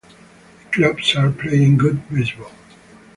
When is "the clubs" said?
0.65-1.15